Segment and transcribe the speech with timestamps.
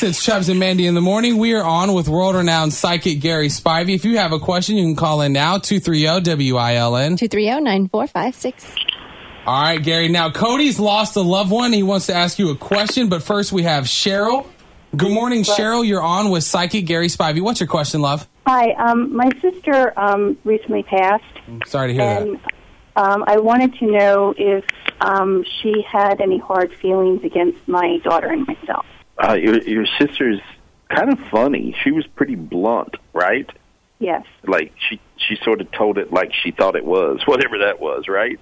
[0.00, 0.10] Yes.
[0.10, 1.38] It's Chubbs and Mandy in the morning.
[1.38, 3.96] We are on with world renowned psychic Gary Spivey.
[3.96, 7.18] If you have a question, you can call in now 230 WILN.
[7.18, 8.76] 230 9456.
[9.44, 10.08] All right, Gary.
[10.08, 11.72] Now, Cody's lost a loved one.
[11.72, 14.46] He wants to ask you a question, but first we have Cheryl.
[14.96, 15.84] Good morning, Cheryl.
[15.84, 17.40] You're on with psychic Gary Spivey.
[17.40, 18.28] What's your question, love?
[18.46, 21.24] Hi, um, my sister um, recently passed,
[21.66, 22.52] Sorry to hear and that.
[23.02, 24.64] um, I wanted to know if
[25.00, 28.86] um, she had any hard feelings against my daughter and myself.
[29.18, 30.40] Uh, your your sister's
[30.88, 31.76] kind of funny.
[31.82, 33.48] She was pretty blunt, right?
[33.98, 37.80] Yes, Like she she sort of told it like she thought it was, whatever that
[37.80, 38.38] was, right?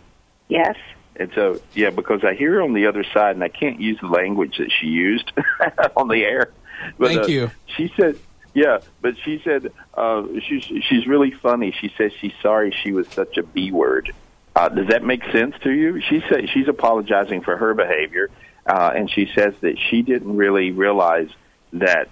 [0.49, 0.77] yes.
[1.19, 3.99] And so, yeah, because I hear her on the other side, and I can't use
[4.03, 5.33] the language that she used
[5.97, 6.53] on the air.
[6.99, 7.51] But, Thank uh, you.
[7.75, 8.19] She said,
[8.53, 11.75] yeah, but she said uh, she's she's really funny.
[11.81, 14.15] She says she's sorry she was such a b word.
[14.55, 16.01] Uh, does that make sense to you?
[16.01, 18.31] She said she's apologizing for her behavior,
[18.67, 21.29] uh, and she says that she didn't really realize
[21.73, 22.09] that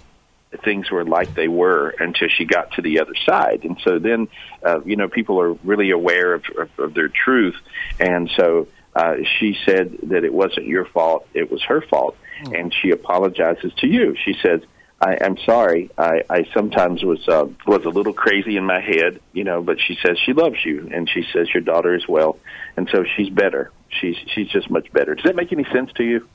[0.62, 3.64] things were like they were until she got to the other side.
[3.64, 4.28] And so then,
[4.64, 7.56] uh, you know, people are really aware of, of, of their truth.
[7.98, 12.16] And so uh, she said that it wasn't your fault, it was her fault.
[12.52, 14.16] And she apologizes to you.
[14.24, 14.60] She says,
[15.00, 15.90] I, I'm sorry.
[15.98, 19.62] I, I sometimes was uh, was a little crazy in my head, you know.
[19.62, 22.38] But she says she loves you, and she says your daughter as well,
[22.76, 23.70] and so she's better.
[23.88, 25.14] She's she's just much better.
[25.14, 26.28] Does that make any sense to you?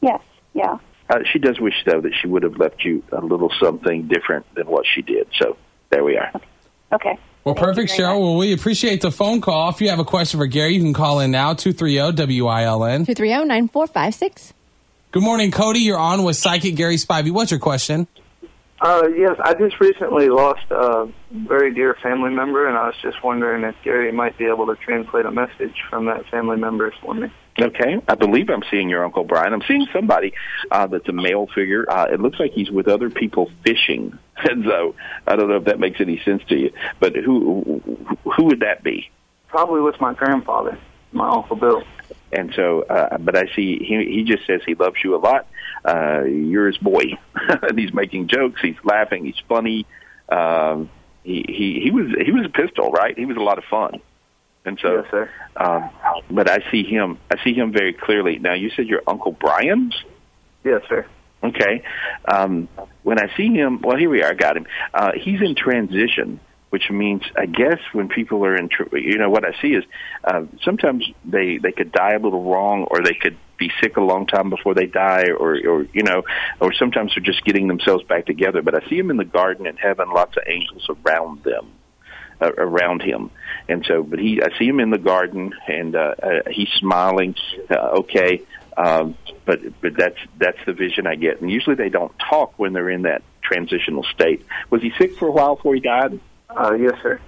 [0.00, 0.20] Yes,
[0.54, 0.78] yeah.
[1.10, 4.46] Uh, she does wish, though, that she would have left you a little something different
[4.54, 5.28] than what she did.
[5.38, 5.56] So
[5.90, 6.30] there we are.
[6.92, 7.18] Okay.
[7.44, 8.14] Well, Thank perfect, Cheryl.
[8.14, 8.20] much.
[8.20, 9.70] Well, we appreciate the phone call.
[9.70, 13.06] If you have a question for Gary, you can call in now 230 WILN.
[13.06, 14.52] 230 9456.
[15.10, 15.80] Good morning, Cody.
[15.80, 17.30] You're on with psychic Gary Spivey.
[17.30, 18.06] What's your question?
[18.80, 23.24] Uh, yes, I just recently lost a very dear family member, and I was just
[23.24, 27.14] wondering if Gary might be able to translate a message from that family member for
[27.14, 27.28] me.
[27.60, 29.52] Okay, I believe I'm seeing your Uncle Brian.
[29.52, 30.32] I'm seeing somebody
[30.70, 31.90] uh, that's a male figure.
[31.90, 34.94] Uh, it looks like he's with other people fishing, and so
[35.26, 36.72] I don't know if that makes any sense to you.
[37.00, 37.82] But who
[38.24, 39.10] who would that be?
[39.48, 40.78] Probably with my grandfather,
[41.10, 41.82] my Uncle Bill.
[42.30, 45.48] And so, uh, but I see he he just says he loves you a lot.
[45.84, 47.04] Uh, you're his boy,
[47.34, 48.60] and he's making jokes.
[48.60, 49.24] He's laughing.
[49.24, 49.84] He's funny.
[50.28, 50.90] Um,
[51.24, 53.18] he he he was he was a pistol, right?
[53.18, 54.00] He was a lot of fun.
[54.68, 55.30] And so, Yes, sir.
[55.56, 55.90] um,
[56.30, 57.18] but I see him.
[57.30, 58.38] I see him very clearly.
[58.38, 59.92] Now, you said your Uncle Brian.
[60.64, 61.06] Yes, sir.
[61.42, 61.82] Okay.
[62.26, 62.68] Um,
[63.02, 64.30] when I see him, well, here we are.
[64.30, 64.66] I got him.
[64.92, 66.40] Uh, he's in transition,
[66.70, 69.84] which means, I guess, when people are in, tr- you know, what I see is
[70.24, 74.00] uh, sometimes they they could die a little wrong, or they could be sick a
[74.02, 76.24] long time before they die, or or you know,
[76.60, 78.60] or sometimes they're just getting themselves back together.
[78.62, 81.66] But I see him in the garden in heaven, lots of angels around them.
[82.40, 83.32] Uh, around him,
[83.68, 87.34] and so, but he, I see him in the garden, and uh, uh, he's smiling.
[87.68, 88.42] Uh, okay,
[88.76, 91.40] um, but but that's that's the vision I get.
[91.40, 94.46] And usually they don't talk when they're in that transitional state.
[94.70, 96.20] Was he sick for a while before he died?
[96.48, 97.20] Uh, yes, sir.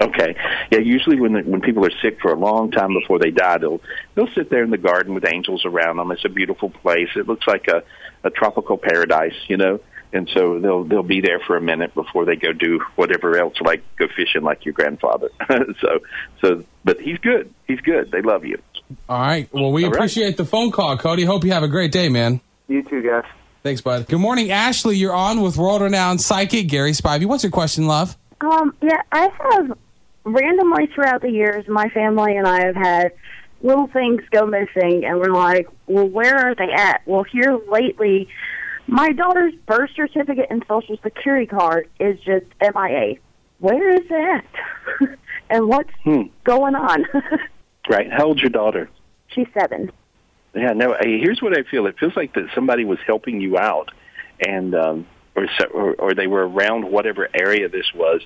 [0.00, 0.34] Okay,
[0.72, 0.80] yeah.
[0.80, 3.80] Usually when the, when people are sick for a long time before they die, they'll
[4.16, 6.10] they'll sit there in the garden with angels around them.
[6.10, 7.10] It's a beautiful place.
[7.14, 7.84] It looks like a
[8.24, 9.78] a tropical paradise, you know.
[10.16, 13.54] And so they'll they'll be there for a minute before they go do whatever else,
[13.60, 15.28] like go fishing, like your grandfather.
[15.80, 15.98] so
[16.40, 17.52] so, but he's good.
[17.66, 18.10] He's good.
[18.10, 18.58] They love you.
[19.10, 19.46] All right.
[19.52, 19.96] Well, we All right.
[19.96, 21.24] appreciate the phone call, Cody.
[21.24, 22.40] Hope you have a great day, man.
[22.66, 23.30] You too, guys.
[23.62, 24.08] Thanks, bud.
[24.08, 24.96] Good morning, Ashley.
[24.96, 27.26] You're on with world renowned psychic Gary Spivey.
[27.26, 28.16] What's your question, love?
[28.40, 29.78] Um, yeah, I have
[30.24, 33.12] randomly throughout the years, my family and I have had
[33.60, 37.02] little things go missing, and we're like, well, where are they at?
[37.06, 38.28] Well, here lately,
[38.86, 43.14] my daughter's birth certificate and social security card is just MIA.
[43.58, 44.44] Where is that?
[45.50, 46.22] and what's Hmm.
[46.44, 47.04] going on?
[47.88, 48.12] Right?
[48.12, 48.90] How old's your daughter?
[49.28, 49.92] She's seven.
[50.56, 50.96] Yeah, no.
[51.00, 51.86] Here's what I feel.
[51.86, 53.90] It feels like that somebody was helping you out,
[54.44, 55.06] and um,
[55.36, 58.22] or, so- or or they were around whatever area this was,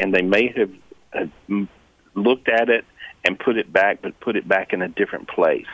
[0.00, 0.70] and they may have
[1.12, 1.68] uh, m-
[2.14, 2.84] looked at it
[3.24, 5.66] and put it back, but put it back in a different place.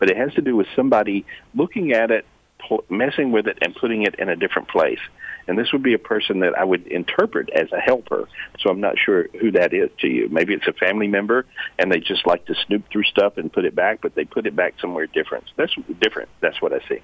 [0.00, 2.26] But it has to do with somebody looking at it,
[2.68, 5.00] pu- messing with it, and putting it in a different place.
[5.48, 8.28] and this would be a person that I would interpret as a helper.
[8.60, 10.28] So I'm not sure who that is to you.
[10.28, 11.44] Maybe it's a family member,
[11.76, 14.46] and they just like to snoop through stuff and put it back, but they put
[14.46, 15.44] it back somewhere different.
[15.56, 16.28] That's different.
[16.40, 17.00] That's what I see.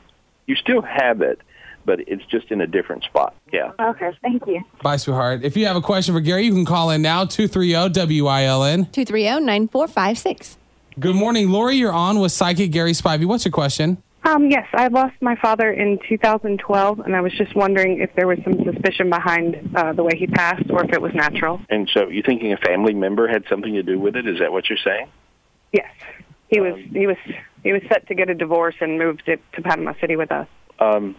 [0.46, 1.40] You still have it,
[1.84, 3.34] but it's just in a different spot.
[3.52, 3.72] Yeah.
[3.80, 4.62] Okay, thank you.
[4.80, 5.40] Bye, sweetheart.
[5.42, 8.92] If you have a question for Gary, you can call in now 230 WILN.
[8.92, 10.58] 230 9456.
[11.00, 11.76] Good morning, Lori.
[11.76, 13.24] You're on with Psychic Gary Spivey.
[13.24, 14.02] What's your question?
[14.26, 18.26] Um, yes, I lost my father in 2012, and I was just wondering if there
[18.26, 21.60] was some suspicion behind uh, the way he passed, or if it was natural.
[21.70, 24.26] And so you're thinking a family member had something to do with it?
[24.26, 25.06] Is that what you're saying?
[25.72, 25.92] Yes,
[26.48, 26.74] he was.
[26.92, 27.16] He was.
[27.62, 30.48] He was set to get a divorce and moved to, to Panama City with us.
[30.80, 31.14] Um,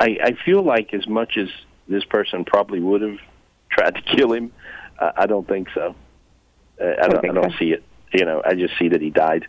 [0.00, 1.48] I, I feel like as much as
[1.86, 3.18] this person probably would have
[3.70, 4.52] tried to kill him,
[4.98, 5.94] uh, I don't think so.
[6.80, 7.18] Uh, I don't.
[7.18, 7.58] I think don't so.
[7.58, 7.84] see it.
[8.12, 9.46] You know, I just see that he died,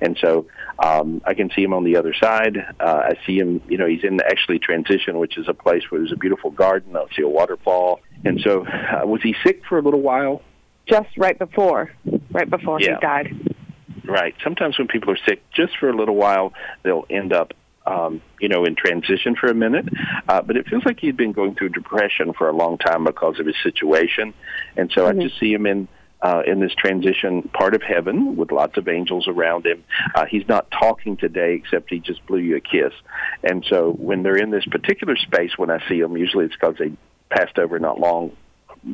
[0.00, 0.46] and so
[0.78, 2.56] um, I can see him on the other side.
[2.80, 3.60] Uh, I see him.
[3.68, 6.96] You know, he's in actually transition, which is a place where there's a beautiful garden.
[6.96, 10.42] I'll see a waterfall, and so uh, was he sick for a little while?
[10.86, 11.90] Just right before,
[12.30, 12.96] right before Yeah.
[12.96, 13.56] he died.
[14.04, 14.34] Right.
[14.44, 16.52] Sometimes when people are sick, just for a little while,
[16.82, 17.54] they'll end up,
[17.86, 19.86] um, you know, in transition for a minute.
[20.28, 23.40] Uh, but it feels like he'd been going through depression for a long time because
[23.40, 24.34] of his situation,
[24.76, 25.88] and so I just see him in.
[26.24, 29.84] Uh, in this transition part of heaven with lots of angels around him.
[30.14, 32.94] Uh, he's not talking today except he just blew you a kiss.
[33.42, 36.76] And so when they're in this particular space, when I see them, usually it's because
[36.78, 36.92] they
[37.28, 38.34] passed over not long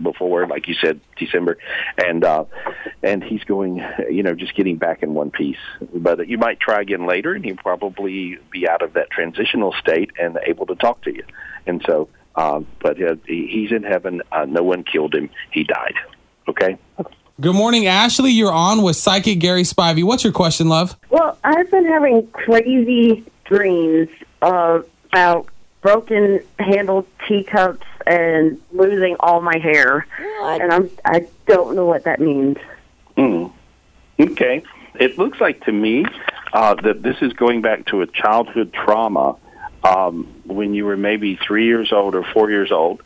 [0.03, 1.59] before, like you said, December,
[1.99, 2.45] and uh,
[3.03, 3.81] and he's going,
[4.11, 5.63] you know, just getting back in one piece.
[5.95, 10.11] But you might try again later, and he'll probably be out of that transitional state
[10.21, 11.25] and able to talk to you.
[11.67, 14.23] And so, um, but uh, he's in heaven.
[14.33, 15.31] Uh, no one killed him.
[15.53, 15.95] He died.
[16.49, 16.77] Okay.
[17.41, 18.33] Good morning, Ashley.
[18.33, 20.05] You're on with Psychic Gary Spivey.
[20.05, 20.95] What's your question, love?
[21.09, 24.11] Well, I've been having crazy dreams
[24.43, 25.47] uh, about
[25.81, 30.07] broken handled teacups and losing all my hair,
[30.41, 30.61] What?
[30.61, 32.59] and I'm I don't know what that means.
[33.17, 33.51] Mm.
[34.21, 34.63] Okay.
[34.97, 36.05] It looks like to me
[36.53, 39.37] uh, that this is going back to a childhood trauma
[39.83, 43.03] um, when you were maybe three years old or four years old,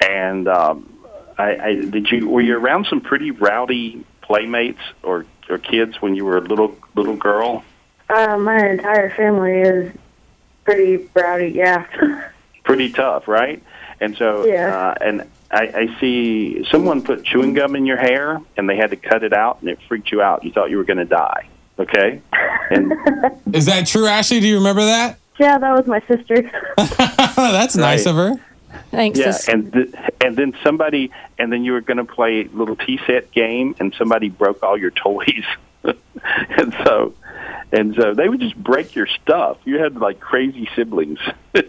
[0.00, 0.90] and um,
[1.38, 6.14] I, I did you were you around some pretty rowdy playmates or or kids when
[6.14, 7.64] you were a little little girl?
[8.08, 9.92] Uh, my entire family is
[10.64, 11.48] pretty rowdy.
[11.48, 11.86] Yeah.
[12.64, 13.62] Pretty tough, right?
[14.00, 14.74] And so, Yeah.
[14.74, 18.88] uh, and I, I see someone put chewing gum in your hair, and they had
[18.90, 20.44] to cut it out, and it freaked you out.
[20.44, 21.46] You thought you were going to die.
[21.78, 22.22] Okay,
[22.70, 22.92] and
[23.54, 24.40] Is that true, Ashley?
[24.40, 25.18] Do you remember that?
[25.38, 26.50] yeah, that was my sister.
[27.36, 28.32] That's nice of her.
[28.90, 29.18] Thanks.
[29.18, 32.76] Yeah, and th- and then somebody, and then you were going to play a little
[32.76, 35.44] tea set game, and somebody broke all your toys,
[35.84, 37.14] and so,
[37.72, 39.58] and so they would just break your stuff.
[39.64, 41.18] You had like crazy siblings.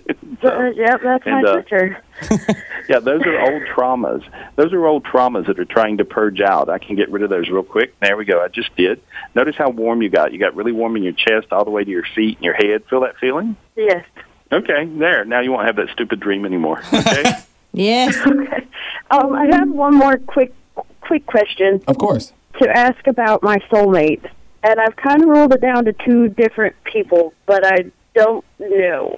[0.43, 2.03] Uh, yep, that's my And, uh, sister.
[2.89, 4.23] yeah, those are old traumas.
[4.57, 6.69] Those are old traumas that are trying to purge out.
[6.69, 7.97] I can get rid of those real quick.
[7.99, 8.43] There we go.
[8.43, 9.01] I just did.
[9.33, 10.33] Notice how warm you got.
[10.33, 12.53] You got really warm in your chest, all the way to your feet and your
[12.53, 12.83] head.
[12.89, 13.55] Feel that feeling?
[13.75, 14.05] Yes.
[14.51, 15.25] Okay, there.
[15.25, 16.81] Now you won't have that stupid dream anymore.
[16.93, 17.23] Okay.
[17.77, 18.15] Yes.
[18.25, 18.65] Okay.
[19.11, 20.53] Um, I have one more quick
[21.01, 21.81] quick question.
[21.87, 22.31] Of course.
[22.61, 24.23] to ask about my soulmate,
[24.63, 29.17] and I've kind of ruled it down to two different people, but I don't know.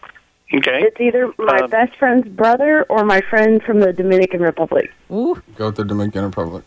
[0.56, 0.82] okay.
[0.84, 4.92] It's either my Um, best friend's brother or my friend from the Dominican Republic.
[5.12, 5.40] Ooh.
[5.56, 6.64] Go to the Dominican Republic.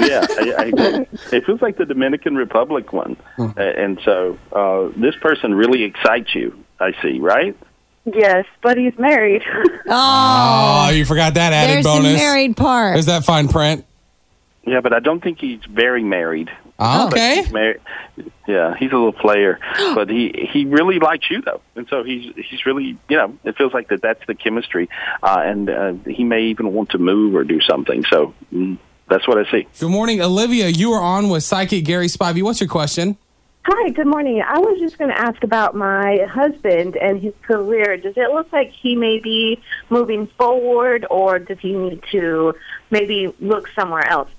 [0.00, 5.14] yeah, I, I, it feels like the Dominican Republic one, Uh, and so uh, this
[5.16, 6.56] person really excites you.
[6.80, 7.54] I see, right?
[8.04, 9.42] Yes, but he's married.
[9.94, 12.12] Oh, Oh, you forgot that added there's bonus.
[12.12, 12.96] the married part.
[12.98, 13.84] Is that fine print?
[14.64, 16.50] Yeah, but I don't think he's very married.
[16.78, 17.42] Oh, okay.
[17.42, 17.80] He's married.
[18.46, 19.58] Yeah, he's a little player,
[19.94, 23.56] but he he really likes you though, and so he's he's really you know it
[23.56, 24.88] feels like that that's the chemistry,
[25.22, 28.04] uh, and uh, he may even want to move or do something.
[28.08, 28.78] So mm,
[29.08, 29.66] that's what I see.
[29.78, 30.68] Good morning, Olivia.
[30.68, 32.42] You are on with Psychic Gary Spivey.
[32.42, 33.16] What's your question?
[33.64, 34.42] Hi, good morning.
[34.44, 37.96] I was just going to ask about my husband and his career.
[37.96, 42.54] Does it look like he may be moving forward, or does he need to
[42.90, 44.30] maybe look somewhere else?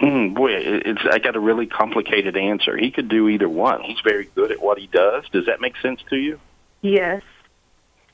[0.00, 2.76] Mm, boy, it- it's I got a really complicated answer.
[2.76, 3.80] He could do either one.
[3.82, 5.24] He's very good at what he does.
[5.30, 6.40] Does that make sense to you?
[6.80, 7.22] Yes.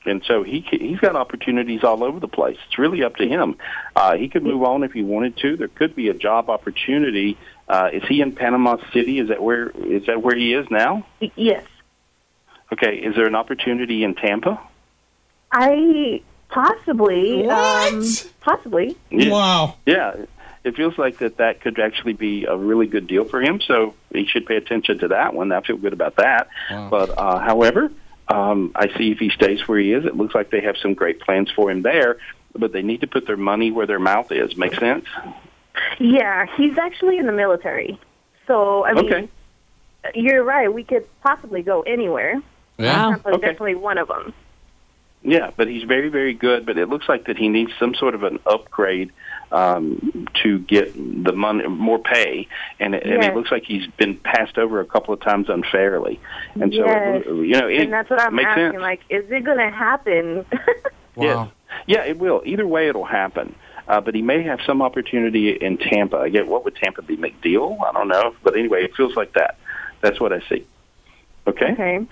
[0.05, 2.57] And so he c- he's got opportunities all over the place.
[2.67, 3.55] It's really up to him.
[3.95, 5.57] Uh, he could move on if he wanted to.
[5.57, 7.37] There could be a job opportunity.
[7.69, 9.19] Uh, is he in Panama City?
[9.19, 11.05] Is that where is that where he is now?
[11.35, 11.65] Yes.
[12.73, 12.95] Okay.
[12.97, 14.59] Is there an opportunity in Tampa?
[15.51, 17.47] I possibly.
[17.47, 18.03] Um,
[18.41, 18.97] possibly.
[19.11, 19.31] Yeah.
[19.31, 19.75] Wow.
[19.85, 20.25] Yeah.
[20.63, 23.61] It feels like that that could actually be a really good deal for him.
[23.61, 25.51] So he should pay attention to that one.
[25.51, 26.49] I feel good about that.
[26.69, 26.89] Wow.
[26.89, 27.91] But uh, however,
[28.31, 30.93] Um, I see if he stays where he is, it looks like they have some
[30.93, 32.17] great plans for him there,
[32.53, 34.55] but they need to put their money where their mouth is.
[34.55, 35.05] Make sense?
[35.99, 37.99] Yeah, he's actually in the military.
[38.47, 39.29] So, I mean, Okay.
[40.15, 40.73] you're right.
[40.73, 42.41] We could possibly go anywhere.
[42.77, 42.93] Yeah.
[43.09, 43.41] Tampa Okay.
[43.41, 44.33] definitely one of them.
[45.21, 46.65] Yeah, but he's very, very good.
[46.65, 49.11] But it looks like that he needs some sort of an upgrade
[49.51, 52.47] um, to get the money, more pay,
[52.79, 53.31] and it, and Yes.
[53.31, 56.19] it looks like he's been passed over a couple of times unfairly.
[56.55, 57.25] And so, Yes.
[57.25, 58.71] you know, it and that's what I'm makes asking.
[58.71, 58.81] sense.
[58.81, 60.45] Like, is it going to happen?
[61.15, 61.51] Wow.
[61.85, 62.41] Yeah, it will.
[62.45, 63.53] Either way, it'll happen.
[63.89, 66.21] Uh, but he may have some opportunity in Tampa.
[66.21, 67.17] Again, what would Tampa be?
[67.17, 67.79] MacDill?
[67.81, 68.35] I don't know.
[68.43, 69.57] But anyway, it feels like that.
[70.01, 70.63] That's what I see.
[71.47, 71.71] Okay.
[71.73, 72.05] okay.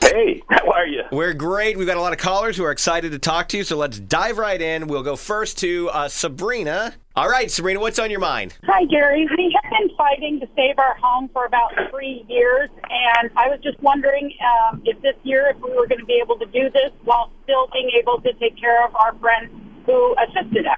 [0.00, 1.02] Hey, how are you?
[1.12, 1.76] We're great.
[1.76, 4.00] We've got a lot of callers who are excited to talk to you, so let's
[4.00, 4.86] dive right in.
[4.86, 6.94] We'll go first to uh, Sabrina.
[7.16, 8.58] All right, Sabrina, what's on your mind?
[8.64, 9.26] Hi, Gary.
[9.38, 13.58] We have been fighting to save our home for about three years, and I was
[13.62, 16.68] just wondering um, if this year, if we were going to be able to do
[16.68, 19.50] this while still being able to take care of our friends
[19.86, 20.76] who assisted us.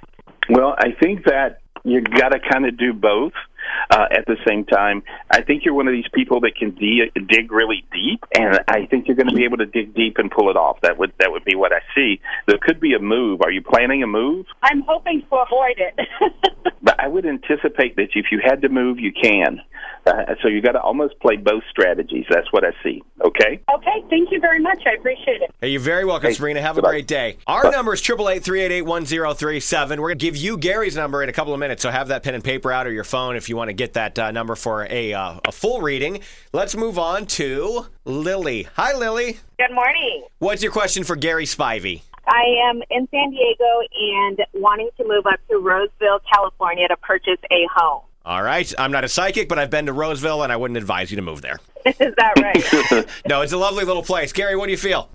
[0.48, 3.32] Well, I think that you got to kind of do both
[3.90, 5.02] uh, at the same time.
[5.30, 8.86] I think you're one of these people that can de- dig really deep, and I
[8.86, 10.80] think you're going to be able to dig deep and pull it off.
[10.82, 12.20] That would that would be what I see.
[12.46, 13.42] There could be a move.
[13.42, 14.46] Are you planning a move?
[14.62, 15.98] I'm hoping to avoid it.
[16.88, 19.60] But I would anticipate that if you had to move, you can.
[20.06, 22.24] Uh, so you got to almost play both strategies.
[22.30, 23.02] That's what I see.
[23.20, 23.60] Okay.
[23.74, 24.82] okay, thank you very much.
[24.86, 25.54] I appreciate it.
[25.60, 26.62] Hey, you're very welcome, Hey, Sabrina.
[26.62, 27.36] Have a great day.
[27.46, 29.88] Our number is 888-388-1037.
[29.90, 32.22] We're going to give you Gary's number in a couple of minutes, so have that
[32.22, 34.54] pen and paper out or your phone if you want to get that uh, number
[34.54, 36.20] for a, uh, a full reading.
[36.52, 38.68] Let's move on to Lily.
[38.76, 39.38] Hi, Lily.
[39.58, 40.24] Good morning.
[40.38, 42.02] What's your question for Gary Spivey?
[42.26, 47.40] I am in San Diego and wanting to move up to Roseville, California to purchase
[47.50, 48.02] a home.
[48.28, 48.70] All right.
[48.78, 51.22] I'm not a psychic, but I've been to Roseville, and I wouldn't advise you to
[51.22, 51.58] move there.
[51.86, 53.08] Is that right?
[53.26, 54.34] No, it's a lovely little place.
[54.34, 55.08] Gary, what do you feel?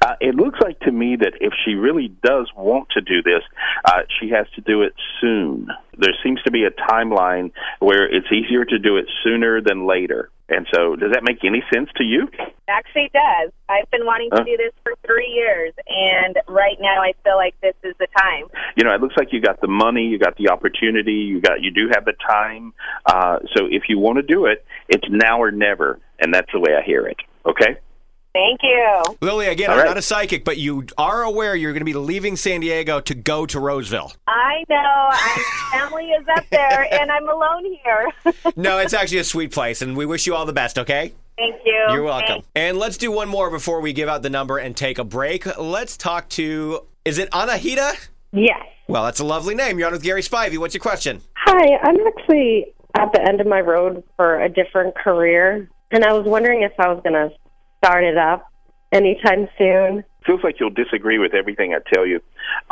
[0.00, 3.42] Uh, it looks like to me that if she really does want to do this,
[3.84, 5.68] uh, she has to do it soon.
[5.98, 10.30] There seems to be a timeline where it's easier to do it sooner than later.
[10.48, 12.28] And so, does that make any sense to you?
[12.68, 13.50] Actually, it does.
[13.68, 14.44] I've been wanting to Huh?
[14.44, 18.46] do this for three years, and right now I feel like this is the time.
[18.76, 21.62] You know, it looks like you got the money, you got the opportunity, you got
[21.62, 22.74] you do have the time.
[23.06, 26.60] Uh, so, if you want to do it, it's now or never, and that's the
[26.60, 27.16] way I hear it.
[27.46, 27.78] Okay.
[28.34, 29.02] Thank you.
[29.20, 29.88] Lily, again, All I'm right.
[29.90, 33.14] not a psychic, but you are aware you're going to be leaving San Diego to
[33.14, 34.12] go to Roseville.
[34.26, 35.08] I know.
[35.10, 35.44] My
[35.78, 38.08] family is up there, and I'm alone here.
[38.56, 41.12] No, it's actually a sweet place, and we wish you all the best, okay?
[41.36, 41.86] Thank you.
[41.90, 42.42] You're welcome.
[42.54, 45.44] And let's do one more before we give out the number and take a break.
[45.58, 48.08] Let's talk to, is it Anahita?
[48.32, 48.62] Yes.
[48.86, 49.78] Well, that's a lovely name.
[49.78, 50.58] You're on with Gary Spivey.
[50.58, 51.20] What's your question?
[51.36, 56.12] Hi, I'm actually at the end of my road for a different career, and I
[56.12, 57.30] was wondering if I was going to
[57.84, 58.50] start it up
[58.92, 60.04] anytime soon.
[60.24, 62.20] feels like you'll disagree with everything I tell you.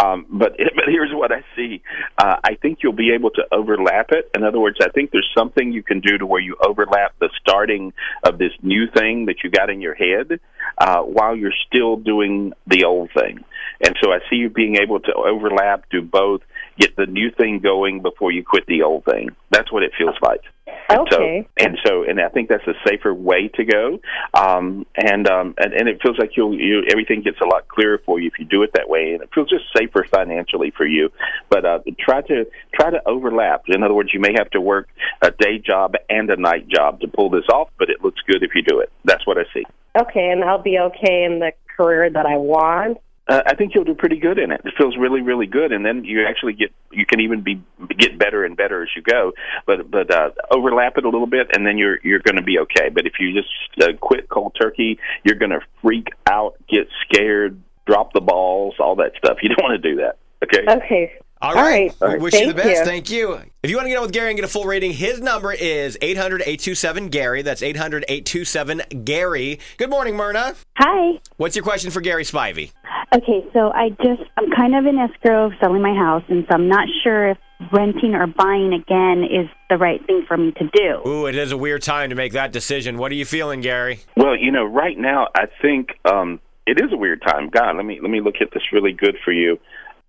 [0.02, 1.82] Um, but but here's what I see.
[2.16, 4.30] Uh, I think you'll be able to overlap it.
[4.34, 7.28] In other words, I think there's something you can do to where you overlap the
[7.40, 7.92] starting
[8.24, 10.40] of this new thing that you got in your head
[10.78, 13.44] uh, while you're still doing the old thing.
[13.84, 16.42] And so I see you being able to overlap, do both,
[16.78, 19.30] get the new thing going before you quit the old thing.
[19.50, 20.42] That's what it feels like.
[20.90, 21.46] Okay.
[21.58, 23.98] So, and so, and I think that's a safer way to go.
[24.34, 28.00] Um, and, um, and and it feels like you'll you everything gets a lot clearer
[28.04, 30.86] for you if you do it that way, and it feels just safer financially for
[30.86, 31.10] you.
[31.48, 33.62] But uh, try to try to overlap.
[33.68, 34.88] In other words, you may have to work
[35.22, 38.42] a day job and a night job to pull this off, but it looks good
[38.42, 38.90] if you do it.
[39.04, 39.64] That's what I see.
[39.98, 42.98] Okay, and I'll be okay in the career that I want.
[43.32, 44.60] Uh, I think you'll do pretty good in it.
[44.62, 47.62] It feels really, really good, and then you actually get you can even be
[47.96, 49.32] get better and better as you go.
[49.66, 52.58] But but uh, overlap it a little bit, and then you're you're going to be
[52.58, 52.90] okay.
[52.90, 53.48] But if you just
[53.80, 58.96] uh, quit cold turkey, you're going to freak out, get scared, drop the balls, all
[58.96, 59.38] that stuff.
[59.42, 60.18] You don't want to do that.
[60.44, 60.64] Okay.
[60.68, 61.12] Okay.
[61.42, 61.92] All right.
[62.00, 62.18] All right.
[62.18, 62.68] We wish you the best.
[62.68, 62.84] you.
[62.84, 63.40] Thank you.
[63.64, 65.52] If you want to get on with Gary and get a full rating, his number
[65.52, 67.42] is 800 827 Gary.
[67.42, 69.58] That's 800 827 Gary.
[69.76, 70.54] Good morning, Myrna.
[70.76, 71.18] Hi.
[71.38, 72.70] What's your question for Gary Spivey?
[73.14, 76.54] Okay, so I just I'm kind of in escrow of selling my house, and so
[76.54, 77.38] I'm not sure if
[77.70, 81.08] renting or buying again is the right thing for me to do.
[81.08, 82.96] Ooh, it is a weird time to make that decision.
[82.96, 84.00] What are you feeling, Gary?
[84.16, 87.50] Well, you know, right now I think um, it is a weird time.
[87.50, 89.58] God, let me let me look at this really good for you.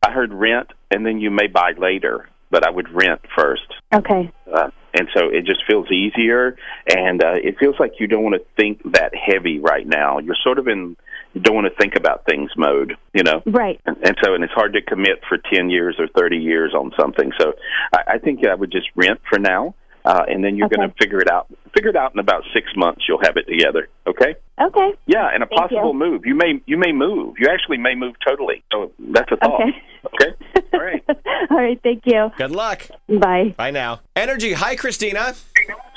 [0.01, 3.67] I heard rent, and then you may buy later, but I would rent first.
[3.93, 4.31] Okay.
[4.51, 6.55] Uh, and so it just feels easier,
[6.87, 10.19] and uh, it feels like you don't want to think that heavy right now.
[10.19, 10.95] You're sort of in you
[11.41, 13.41] don't want to think about things mode, you know.
[13.45, 13.79] Right.
[13.85, 16.91] And, and so, and it's hard to commit for ten years or thirty years on
[16.99, 17.31] something.
[17.39, 17.53] So,
[17.93, 19.75] I, I think I would just rent for now.
[20.05, 21.47] uh, and then you're going to figure it out.
[21.73, 23.03] Figure it out in about six months.
[23.07, 23.87] You'll have it together.
[24.05, 24.35] Okay.
[24.61, 24.89] Okay.
[25.07, 25.99] Yeah, and a Thank possible you.
[25.99, 26.25] move.
[26.25, 27.35] You may you may move.
[27.39, 28.63] You actually may move totally.
[28.71, 29.61] So that's a thought.
[29.61, 29.81] Okay.
[30.13, 30.63] Okay.
[30.73, 31.03] All right.
[31.49, 31.79] All right.
[31.81, 32.29] Thank you.
[32.37, 32.87] Good luck.
[33.07, 33.55] Bye.
[33.57, 34.01] Bye now.
[34.15, 34.53] Energy.
[34.53, 35.33] Hi, Christina.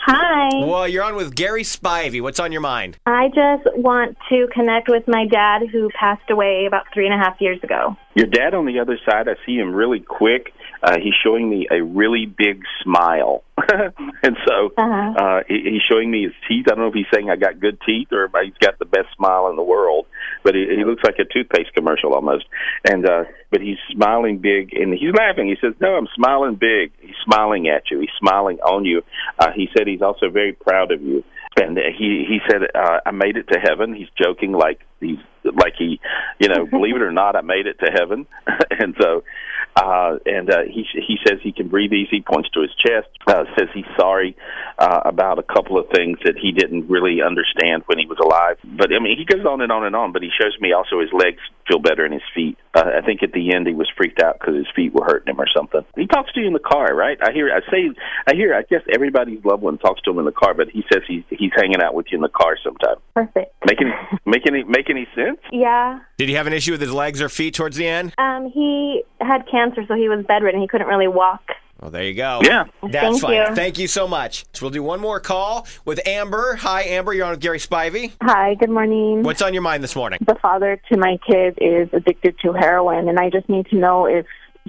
[0.09, 0.65] Hi.
[0.65, 2.23] Well, you're on with Gary Spivey.
[2.23, 2.97] What's on your mind?
[3.07, 7.19] I just want to connect with my dad who passed away about three and a
[7.19, 7.97] half years ago.
[8.15, 10.53] Your dad on the other side, I see him really quick.
[10.87, 13.43] Uh, he's showing me a really big smile,
[14.23, 15.13] and so Uh-huh.
[15.19, 16.67] uh, he, he's showing me his teeth.
[16.69, 18.85] I don't know if he's saying I got good teeth or if he's got the
[18.85, 20.07] best smile in the world,
[20.45, 22.45] but he, he looks like a toothpaste commercial almost.
[22.89, 25.49] And uh, but he's smiling big, and he's laughing.
[25.49, 27.99] He says, "No, I'm smiling big." He's smiling at you.
[27.99, 29.03] He's smiling on you.
[29.41, 31.25] Uh, he said he's also very proud of you.
[31.59, 35.75] And he he said, uh, "I made it to heaven." He's joking like he's like
[35.79, 35.99] he,
[36.39, 38.27] you know, believe it or not, I made it to heaven.
[38.71, 39.25] and so,
[39.77, 42.23] uh, and uh, he he says he can breathe easy.
[42.23, 43.09] Points to his chest.
[43.27, 44.37] Uh, says he's sorry
[44.79, 48.57] uh, about a couple of things that he didn't really understand when he was alive.
[48.65, 50.13] But I mean, he goes on and on and on.
[50.13, 52.57] But he shows me also his legs feel better in his feet.
[52.77, 55.33] Uh, I think at the end he was freaked out because his feet were hurting
[55.33, 55.81] him or something.
[55.97, 57.17] He talks to you in the car, right?
[57.23, 57.49] I hear.
[57.49, 57.89] I say.
[58.27, 58.55] I hear.
[58.55, 61.25] I guess everybody's loved one talks to him in the car, but he says he's
[61.31, 62.97] he's hanging out with you in the car sometime.
[63.15, 63.55] Perfect.
[63.65, 63.93] Make any
[64.27, 65.39] make any make any sense?
[65.51, 66.01] Yeah.
[66.19, 68.13] Did he have an issue with his legs or feet towards the end?
[68.19, 70.61] Um, he had cancer, so he was bedridden.
[70.61, 71.43] He couldn't really walk.
[71.81, 72.41] Well, there you go.
[72.43, 72.65] Yeah.
[72.83, 73.35] That's Thank fine.
[73.35, 73.55] you.
[73.55, 74.47] Thank you so much.
[74.55, 76.57] So we'll do one more call with Amber.
[76.57, 77.13] Hi, Amber.
[77.13, 78.13] You're on with Gary Spivey.
[78.23, 79.23] Hi, good morning.
[79.23, 80.19] What's on your mind this morning?
[80.27, 84.07] The father to my kid is addicted to heroin, and I just need to know
[84.07, 84.27] if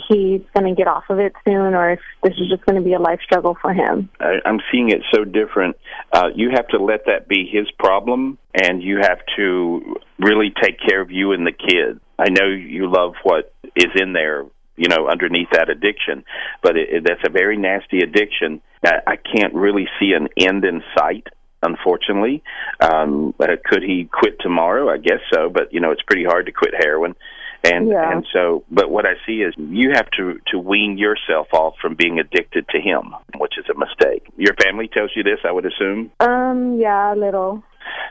[0.08, 2.82] he's going to get off of it soon or if this is just going to
[2.82, 4.10] be a life struggle for him.
[4.20, 5.76] I, I'm seeing it so different.
[6.12, 10.80] Uh, you have to let that be his problem, and you have to really take
[10.80, 12.00] care of you and the kid.
[12.20, 14.46] I know you love what is in there,
[14.78, 16.24] you know, underneath that addiction,
[16.62, 18.62] but it, it, that's a very nasty addiction.
[18.86, 21.28] I, I can't really see an end in sight.
[21.64, 22.44] Unfortunately,
[22.80, 24.90] um, uh, could he quit tomorrow?
[24.90, 27.16] I guess so, but you know it's pretty hard to quit heroin
[27.64, 28.12] and Yeah.
[28.12, 31.96] and so but what i see is you have to to wean yourself off from
[31.96, 35.66] being addicted to him which is a mistake your family tells you this i would
[35.66, 37.64] assume Um, yeah, a little.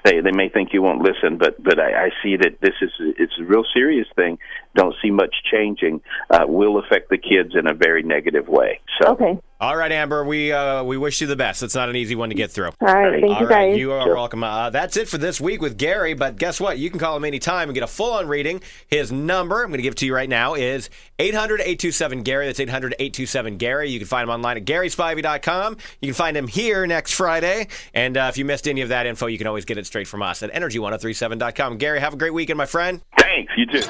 [0.05, 2.91] They they may think you won't listen but but i, I see that this is
[3.19, 4.39] it's a real serious thing.
[4.75, 6.01] Don't see much changing.
[6.31, 8.81] Uh, will affect the kids in a very negative way.
[9.01, 9.39] So Okay.
[9.59, 10.23] All right, Amber.
[10.23, 11.63] We uh, we wish you the best.
[11.63, 12.73] It's not an easy one to get through.
[12.79, 13.23] All right.
[13.23, 13.79] Thank All you, right, guys.
[13.79, 14.45] You are welcome.
[14.45, 16.13] Uh, that's it for this week with Gary.
[16.13, 16.77] But guess what?
[16.79, 18.61] You can call him anytime and get a full on reading.
[18.87, 22.45] His number, I'm going to give it to you right now, is 800 827 Gary.
[22.47, 23.89] That's 800 827 Gary.
[23.89, 25.79] You can find him online at GarySpivey.com.
[26.03, 27.69] You can find him here next Friday.
[27.95, 30.07] And uh, if you missed any of that info, you can always get it straight
[30.07, 31.79] from us at Energy1037.com.
[31.79, 33.01] Gary, have a great weekend, my friend.
[33.19, 33.81] thanks you too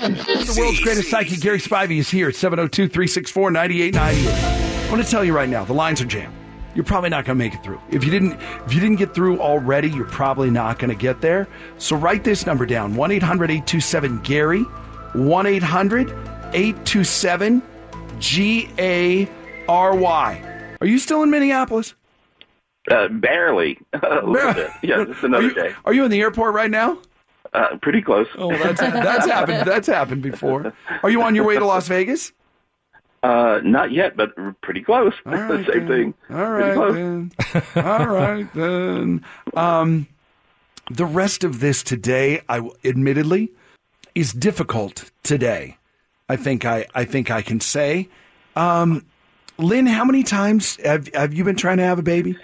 [0.00, 3.50] The world's greatest psychic, Gary Spivey, is here at 702 364
[3.88, 4.86] 9898.
[4.86, 6.34] I want to tell you right now, the lines are jammed.
[6.74, 7.80] You're probably not going to make it through.
[7.90, 8.34] If you didn't
[8.66, 11.48] if you didn't get through already, you're probably not going to get there.
[11.78, 16.10] So write this number down 1 800 827 Gary, 1 800
[16.54, 17.62] 827
[18.20, 19.28] G A
[19.68, 20.76] R Y.
[20.80, 21.94] Are you still in Minneapolis?
[22.90, 26.20] uh, barely a little bit yeah just another are you, day Are you in the
[26.22, 26.98] airport right now?
[27.52, 29.66] uh, pretty close Oh, that's that's happened.
[29.68, 30.72] That's happened before.
[31.02, 32.32] Are you on your way to Las Vegas?
[33.22, 34.30] Uh, not yet but
[34.62, 35.88] pretty close All right, same then.
[35.88, 36.94] thing All Pretty right close.
[36.94, 37.32] then.
[37.84, 39.24] All right then.
[39.54, 40.06] Um,
[40.90, 43.52] the rest of this today, I w- admittedly,
[44.14, 45.76] is difficult today.
[46.28, 48.08] I think I, I think I can say.
[48.56, 49.04] Um,
[49.58, 52.36] Lynn, how many times have have you been trying to have a baby?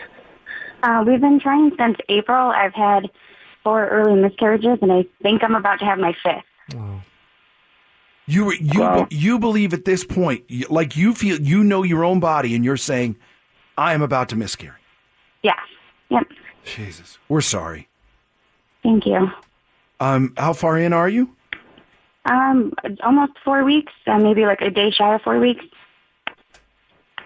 [0.82, 2.50] Uh, we've been trying since April.
[2.50, 3.10] I've had
[3.64, 6.78] four early miscarriages, and I think I'm about to have my fifth.
[8.26, 12.54] You you you believe at this point, like you feel you know your own body,
[12.56, 13.16] and you're saying,
[13.78, 14.80] "I am about to miscarry."
[15.42, 15.54] Yeah.
[16.08, 16.26] Yep.
[16.64, 17.88] Jesus, we're sorry.
[18.82, 19.30] Thank you.
[20.00, 21.30] Um, how far in are you?
[22.24, 22.72] Um,
[23.04, 25.64] almost four weeks, uh, maybe like a day shy of four weeks.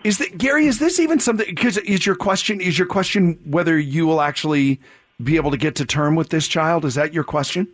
[0.04, 0.66] Is that Gary?
[0.66, 1.46] Is this even something?
[1.48, 4.80] Because is your question is your question whether you will actually
[5.22, 6.84] be able to get to term with this child?
[6.84, 7.68] Is that your question?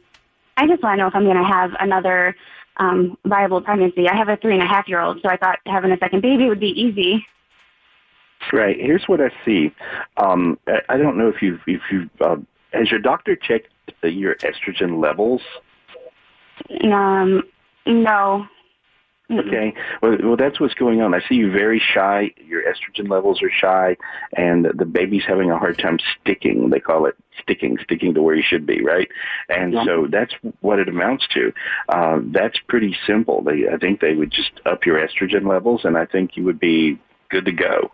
[0.57, 2.35] I just want to know if I'm going to have another
[2.79, 4.09] um, viable pregnancy.
[4.09, 6.23] I have a three and a half year old, so I thought having a second
[6.23, 7.27] baby would be easy.
[8.53, 8.77] Right.
[8.79, 9.73] Here's what I see.
[10.19, 10.59] Um,
[10.89, 12.37] I, don't know if you've if you've uh,
[12.73, 13.69] has your doctor checked
[14.03, 15.43] your estrogen levels.
[16.85, 17.43] Um,
[17.87, 18.47] no.
[19.31, 19.75] Okay.
[20.03, 21.13] Well, well, that's what's going on.
[21.13, 22.31] I see you very shy.
[22.47, 23.97] Your estrogen levels are shy,
[24.37, 26.71] and the baby's having a hard time sticking.
[26.71, 29.09] They call it sticking, sticking to where you should be, right?
[29.49, 29.85] And Yeah.
[29.85, 31.53] so that's what it amounts to.
[31.89, 33.43] Uh, that's pretty simple.
[33.43, 36.61] They, I think they would just up your estrogen levels, and I think you would
[36.61, 36.97] be
[37.29, 37.91] good to go.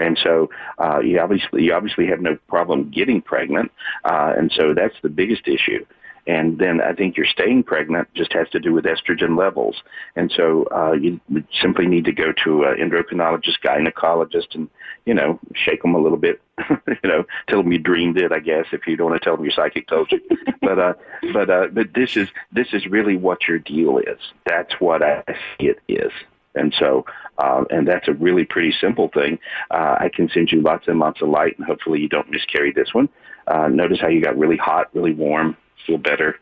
[0.00, 3.72] and so uh, you obviously you obviously have no problem getting pregnant,
[4.04, 5.84] uh, and so that's the biggest issue.
[6.28, 9.82] And then I think your staying pregnant just has to do with estrogen levels.
[10.14, 11.18] And so uh, you
[11.60, 14.68] simply need to go to an endocrinologist, gynecologist, and
[15.06, 16.42] you know shake them a little bit.
[16.68, 18.30] you know, tell them you dreamed it.
[18.30, 20.20] I guess if you don't want to tell them your psychic told you.
[20.60, 20.92] but uh,
[21.32, 24.20] but uh, but this is this is really what your deal is.
[24.44, 25.24] That's what I
[25.58, 26.12] see it is.
[26.54, 27.06] And so,
[27.38, 29.38] uh, and that's a really pretty simple thing.
[29.70, 32.72] Uh, I can send you lots and lots of light, and hopefully you don't miscarry
[32.72, 33.08] this one.
[33.46, 36.36] Uh, notice how you got really hot, really warm, feel better.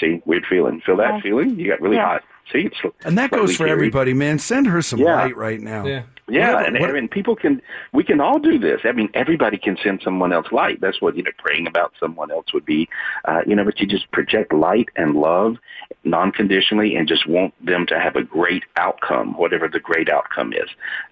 [0.00, 0.80] See, weird feeling.
[0.84, 1.20] Feel that Yeah.
[1.20, 1.58] feeling?
[1.58, 2.06] You got really Yeah.
[2.06, 2.24] hot.
[2.50, 3.72] See, it's And that goes for hairy.
[3.72, 4.38] everybody, man.
[4.38, 5.14] Send her some Yeah.
[5.16, 5.86] light right now.
[5.86, 6.02] Yeah.
[6.32, 7.60] Yeah, What- and, what- and people can,
[7.92, 8.80] we can all do this.
[8.84, 10.80] I mean, everybody can send someone else light.
[10.80, 12.88] That's what, you know, praying about someone else would be,
[13.26, 15.56] uh, you know, but you just project light and love
[16.04, 20.68] non-conditionally and just want them to have a great outcome, whatever the great outcome is.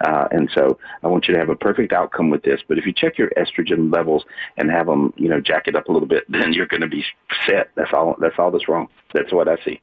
[0.07, 2.61] Uh, and so I want you to have a perfect outcome with this.
[2.67, 4.25] But if you check your estrogen levels
[4.57, 6.89] and have them, you know, jack it up a little bit, then you're going to
[6.89, 7.05] be
[7.47, 7.71] set.
[7.77, 8.89] That's all, that's all that's wrong.
[9.15, 9.81] That's what I see.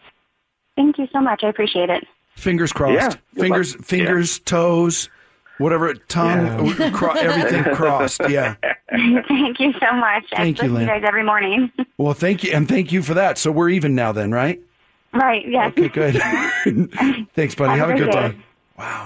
[0.76, 1.44] Thank you so much.
[1.44, 2.06] I appreciate it.
[2.36, 2.94] Fingers crossed.
[2.94, 3.10] Yeah,
[3.42, 3.86] fingers, luck.
[3.86, 5.10] fingers, toes,
[5.58, 8.22] whatever, tongue, cro- everything crossed.
[8.30, 8.56] Yeah.
[8.90, 10.24] Thank you so much.
[10.36, 10.82] Thank I you, Lynn.
[10.84, 11.72] you guys every morning.
[12.00, 13.40] Well, thank you, and thank you for that.
[13.40, 14.62] So we're even now, then, right?
[15.14, 15.44] right.
[15.48, 15.72] Yes.
[15.72, 16.14] Okay, good.
[17.34, 17.72] Thanks, buddy.
[17.80, 18.38] Have, Have a a good good day.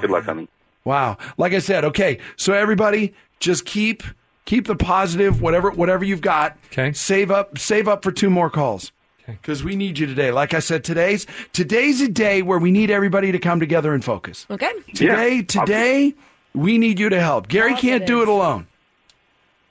[0.01, 0.49] Good luck, honey.
[0.83, 1.17] Wow.
[1.37, 2.17] Like I said, okay.
[2.35, 4.03] So everybody, just keep
[4.43, 6.57] keep the positive, whatever whatever you've got.
[6.65, 6.91] Okay.
[6.91, 8.91] Save up save up for two more calls.
[9.25, 10.31] Because we need you today.
[10.31, 14.03] Like I said, today's today's a day where we need everybody to come together and
[14.03, 14.45] focus.
[14.49, 14.71] Okay.
[14.93, 16.13] Today, today,
[16.53, 17.47] we need you to help.
[17.47, 18.67] Gary can't do it alone.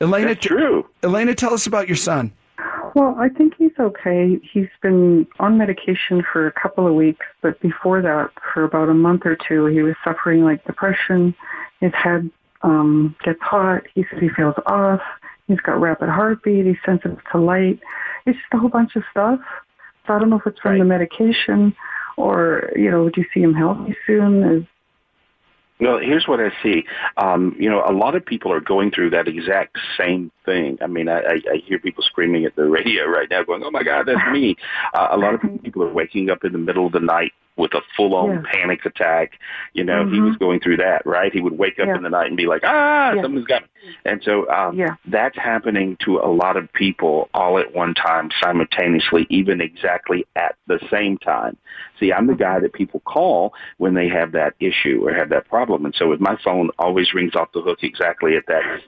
[0.00, 0.86] Elena, That's true.
[1.02, 2.32] Elena, tell us about your son.
[2.94, 4.40] Well, I think he's okay.
[4.52, 8.94] He's been on medication for a couple of weeks, but before that, for about a
[8.94, 11.34] month or two, he was suffering like depression.
[11.80, 12.30] His head
[12.62, 13.82] um, gets hot.
[13.94, 15.00] He says he feels off.
[15.46, 16.66] He's got rapid heartbeat.
[16.66, 17.78] He's sensitive to light.
[18.26, 19.40] It's just a whole bunch of stuff.
[20.06, 21.74] So I don't know if it's from the medication
[22.16, 24.42] or, you know, do you see him healthy soon?
[24.42, 24.64] Is
[25.80, 26.84] Well, here's what I see.
[27.16, 30.78] Um, you know, a lot of people are going through that exact same thing.
[30.82, 33.82] I mean, I, I, hear people screaming at the radio right now, going, "Oh my
[33.82, 34.56] God, that's me!"
[34.92, 37.74] Uh, a lot of people are waking up in the middle of the night with
[37.74, 38.42] a full-on Yeah.
[38.52, 39.38] panic attack.
[39.74, 40.24] You know, he Mhm.
[40.28, 41.32] was going through that, right?
[41.32, 41.96] He would wake up Yeah.
[41.96, 43.22] in the night and be like, "Ah, Yeah.
[43.22, 43.68] something's got me."
[44.04, 44.94] And so um, yeah.
[45.06, 50.56] that's happening to a lot of people all at one time, simultaneously, even exactly at
[50.66, 51.56] the same time.
[51.98, 55.48] See, I'm the guy that people call when they have that issue or have that
[55.48, 58.80] problem, and so if my phone always rings off the hook exactly at that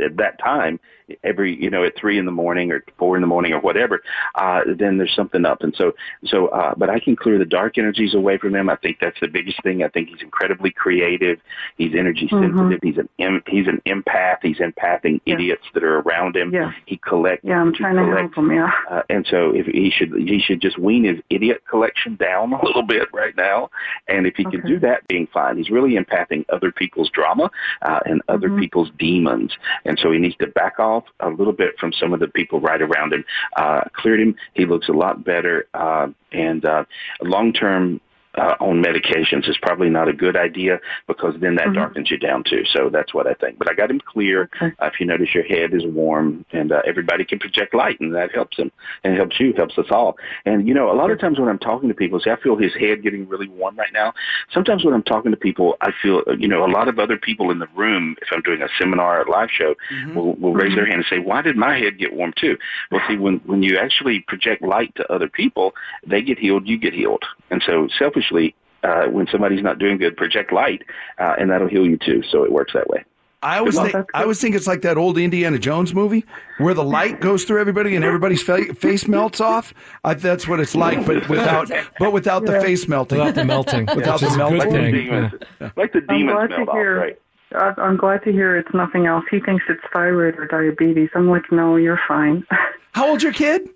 [0.00, 0.78] at that time,
[1.24, 4.02] every you know at three in the morning or four in the morning or whatever,
[4.36, 5.62] uh, then there's something up.
[5.62, 5.94] And so
[6.24, 8.68] so, uh, but I can clear the dark energies away from him.
[8.70, 9.82] I think that's the biggest thing.
[9.82, 11.38] I think he's incredibly creative.
[11.76, 12.40] He's energy Mhm.
[12.54, 12.80] sensitive.
[12.82, 14.38] He's an em- he's an empath.
[14.42, 16.52] He's empathing idiots that are around him.
[16.52, 16.72] Yeah.
[16.86, 17.44] He collects.
[17.44, 18.52] yeah, I'm trying to collects help him.
[18.52, 18.70] Yeah.
[18.90, 22.64] uh, and so if he should he should just wean his idiot collection down a
[22.64, 23.70] little bit right now,
[24.08, 25.56] and if he can do that, being fine.
[25.56, 27.50] He's really empathing other people's drama
[27.82, 28.60] uh, and other Mhm.
[28.60, 32.20] people's demons, and so he needs to back off a little bit from some of
[32.20, 33.24] the people right around him.
[33.56, 34.34] Uh, cleared him.
[34.54, 36.84] He looks a lot better, uh, and uh,
[37.22, 38.00] long term.
[38.34, 41.74] Uh, on medications is probably not a good idea because then that Mhm.
[41.74, 42.64] darkens you down too.
[42.64, 43.58] So that's what I think.
[43.58, 44.48] But I got him clear.
[44.80, 48.14] Uh, if you notice your head is warm and uh, everybody can project light and
[48.14, 48.72] that helps him
[49.04, 50.16] and helps you, helps us all.
[50.46, 52.56] And you know, a lot of times when I'm talking to people, see, I feel
[52.56, 54.14] his head getting really warm right now.
[54.50, 57.18] Sometimes when I'm talking to people, I feel, uh, you know, a lot of other
[57.18, 59.74] people in the room, if I'm doing a seminar or a live show,
[60.14, 62.56] will, will raise their hand and say, why did my head get warm too?
[62.90, 65.74] Well, see, when, when you actually project light to other people,
[66.06, 67.24] they get healed, you get healed.
[67.50, 67.88] And so
[68.22, 70.82] selfishly, uh, when somebody's not doing good, project light,
[71.18, 72.22] uh, and that'll heal you too.
[72.30, 73.04] So it works that way.
[73.44, 73.94] I always think.
[74.14, 76.24] I always think it's like that old Indiana Jones movie
[76.58, 79.74] where the light goes through everybody and everybody's fa- face melts off.
[80.04, 83.18] I, that's what it's like, but without but without the face melting.
[83.18, 84.58] Without the melting, Without which the melting.
[84.60, 84.94] good thing.
[84.94, 85.32] Demons.
[85.60, 85.70] Yeah.
[85.76, 87.00] Like the I'm demons glad melt to off, hear.
[87.00, 87.18] right?
[87.56, 89.24] I- I'm glad to hear it's nothing else.
[89.28, 91.10] He thinks it's thyroid or diabetes.
[91.16, 92.46] I'm like, no, you're fine.
[92.92, 93.68] How old's your kid?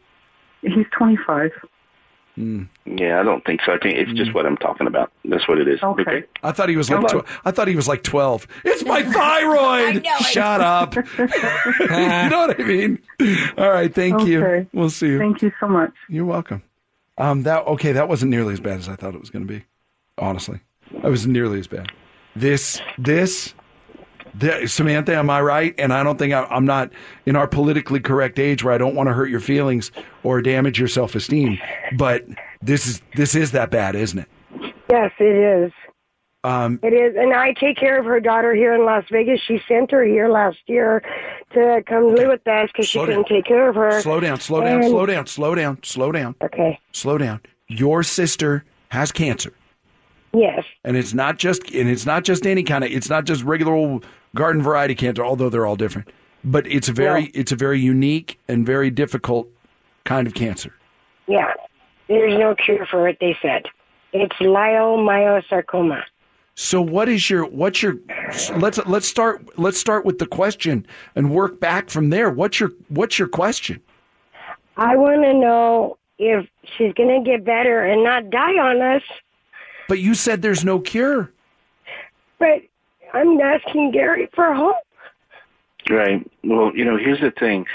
[0.62, 1.50] He's 25.
[2.36, 3.72] Yeah, I don't think so.
[3.72, 5.10] I think it's just what I'm talking about.
[5.24, 5.82] That's what it is.
[5.82, 6.02] Okay.
[6.02, 6.24] okay?
[6.42, 7.20] I thought he was like Okay.
[7.20, 8.46] tw- I thought he was like twelve.
[8.64, 10.06] It's my thyroid.
[10.20, 10.94] Shut up.
[11.18, 12.98] you know what I mean?
[13.56, 14.66] All right, thank you.
[14.72, 15.18] We'll see you.
[15.18, 15.92] Thank you so much.
[16.08, 16.62] You're welcome.
[17.18, 17.92] Um, that okay.
[17.92, 19.64] That wasn't nearly as bad as I thought it was going to be.
[20.18, 20.60] Honestly,
[20.92, 21.90] that was nearly as bad.
[22.34, 23.54] This, this,
[24.40, 25.74] th- Samantha, am I right?
[25.78, 26.90] And I don't think I, I'm not
[27.26, 29.90] in our politically correct age where I don't want to hurt your feelings
[30.22, 31.58] or damage your self esteem.
[31.96, 32.24] But
[32.62, 34.28] this is this is that bad, isn't it?
[34.90, 35.72] Yes, it is.
[36.44, 39.40] Um, It is, and I take care of her daughter here in Las Vegas.
[39.40, 41.02] She sent her here last year
[41.54, 44.00] to come live with us because she Slow couldn't take care of her.
[44.00, 46.36] slow down, slow down, And- slow down, slow down, slow down.
[46.40, 46.78] Okay.
[46.92, 47.40] Slow down.
[47.66, 49.52] Your sister has cancer.
[50.32, 50.64] Yes.
[50.84, 53.72] and it's not just and it's not just any kind of it's not just regular
[53.72, 54.04] old
[54.36, 56.08] garden variety cancer although they're all different
[56.44, 57.30] but it's a very Yeah.
[57.40, 59.48] it's a very unique and very difficult
[60.04, 60.72] kind of cancer
[61.26, 61.52] Yeah.
[62.08, 63.16] There's no cure for it.
[63.20, 63.64] They said
[64.12, 66.02] it's leiomyosarcoma.
[66.54, 67.94] so what is your what's your
[68.58, 72.70] let's let's start let's start with the question and work back from there what's your
[72.88, 73.80] what's your question
[74.76, 76.46] I want to know if
[76.76, 79.02] she's gonna get better and not die on us.
[79.88, 81.32] but you said there's no cure
[82.38, 82.62] But
[83.12, 84.76] I'm asking Gary for help.
[85.88, 86.28] Right.
[86.42, 87.66] Well, you know, here's the thing.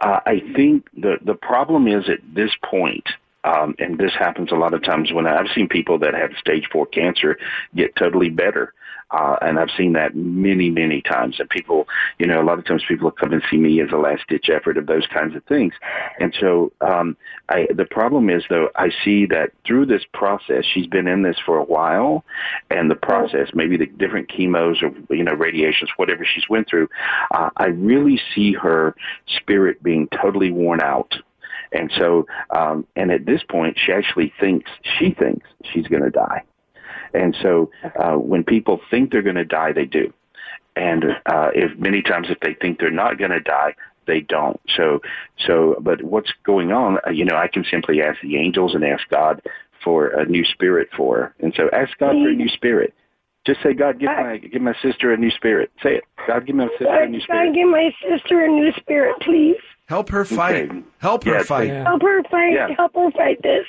[0.00, 3.06] Uh, I think the the problem is at this point,
[3.44, 6.68] um, and this happens a lot of times when I've seen people that have stage
[6.72, 7.38] four cancer
[7.74, 8.74] get totally better.
[9.12, 11.36] Uh, and I've seen that many, many times.
[11.38, 11.86] And people,
[12.18, 14.48] you know, a lot of times people come and see me as a last ditch
[14.48, 15.74] effort of those kinds of things.
[16.18, 17.16] And so, um,
[17.48, 21.36] I, the problem is though, I see that through this process, she's been in this
[21.44, 22.24] for a while
[22.70, 26.88] and the process, maybe the different chemos or, you know, radiations, whatever she's went through,
[27.32, 28.94] uh, I really see her
[29.26, 31.14] spirit being totally worn out.
[31.72, 36.10] And so, um, and at this point, she actually thinks, she thinks she's going to
[36.10, 36.42] die.
[37.14, 40.12] And so uh, when people think they're going to die, they do.
[40.76, 43.74] And uh, if many times if they think they're not going to die,
[44.06, 44.60] they don't.
[44.76, 45.00] So,
[45.46, 46.98] so, but what's going on?
[47.06, 49.42] uh, You know, I can simply ask the angels and ask God
[49.84, 51.34] for a new spirit for her.
[51.40, 52.94] And so, ask God for a new spirit.
[53.44, 55.70] Just say, God, give my give my sister a new spirit.
[55.82, 56.04] Say it.
[56.28, 57.46] God, give my sister a new spirit.
[57.46, 57.54] God, spirit.
[57.54, 59.56] give my sister a new spirit, please.
[59.88, 60.82] help her fight Okay.
[60.98, 62.52] help her Yeah, fight Help her fight.
[62.54, 62.68] Yeah.
[62.76, 63.66] Help her fight this.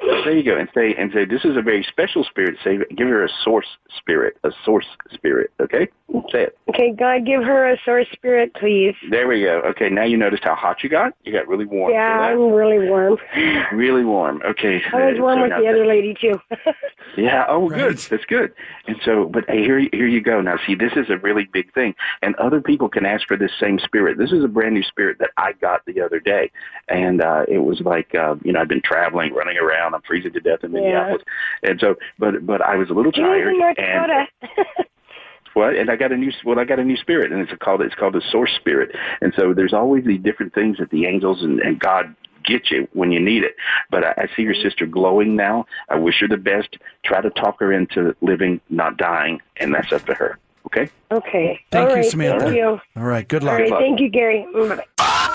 [0.00, 2.56] There you go, and say and say this is a very special spirit.
[2.64, 5.50] Say, give her a source spirit, a source spirit.
[5.60, 5.88] Okay,
[6.32, 6.58] say it.
[6.68, 8.94] Okay, God, give her a source spirit, please.
[9.10, 9.60] There we go.
[9.66, 11.12] Okay, now you noticed how hot you got.
[11.24, 11.92] You got really warm.
[11.92, 13.18] yeah, I'm really warm.
[13.72, 14.42] really warm.
[14.44, 14.82] Okay.
[14.92, 16.40] I was warm so with now the that- other lady too.
[17.16, 17.44] Yeah.
[17.48, 17.96] Oh, good.
[17.98, 18.52] That's good.
[18.88, 20.40] And so, but hey, here, here you go.
[20.40, 23.52] Now, see, this is a really big thing, and other people can ask for this
[23.60, 24.18] same spirit.
[24.18, 26.50] This is a brand new spirit that I got the other day,
[26.88, 30.32] and uh, it was like, uh, you know, I've been traveling, running around, I'm freezing
[30.32, 31.22] to death in Minneapolis,
[31.62, 34.86] and so, but, but I was a little She lives tired, in North and
[35.54, 35.74] what?
[35.74, 37.94] And I got a new, well, I got a new spirit, and it's called, it's
[37.94, 38.94] called the source spirit.
[39.20, 42.86] And so, there's always these different things that the angels and, and God get you
[42.92, 43.56] when you need it.
[43.90, 44.68] But I, I see your mm-hmm.
[44.68, 45.66] sister glowing now.
[45.88, 46.76] I wish her the best.
[47.04, 50.38] Try to talk her into living, not dying, and that's up to her.
[50.66, 50.90] Okay.
[51.10, 51.60] Okay.
[51.70, 52.44] Thank All you, right, Samantha.
[52.46, 52.80] Thank you.
[52.96, 54.46] all right good luck right, thank you, Gary.
[54.96, 55.34] Bye.